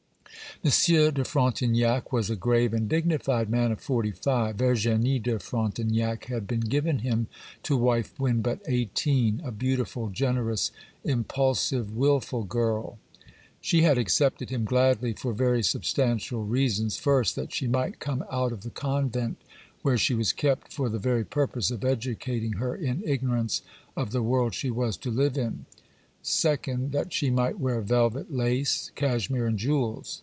[0.63, 4.57] Monsieur de Frontignac was a grave and dignified man of forty five.
[4.57, 7.25] Virginie de Frontignac had been given him
[7.63, 10.69] to wife when but eighteen; a beautiful, generous,
[11.03, 12.99] impulsive, wilful girl.
[13.59, 16.95] She had accepted him gladly for very substantial reasons.
[16.95, 19.41] First, that she might come out of the convent
[19.81, 23.63] where she was kept for the very purpose of educating her in ignorance
[23.97, 25.65] of the world she was to live in.
[26.21, 30.19] Second, that she might wear velvet, lace, cashmere, and jewels.